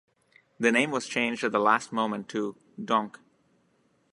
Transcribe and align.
The 0.59 0.71
name 0.71 0.89
was 0.89 1.05
changed 1.07 1.43
at 1.43 1.51
the 1.51 1.59
last 1.59 1.91
moment 1.93 2.27
to 2.29 2.55
"Donk". 2.83 3.19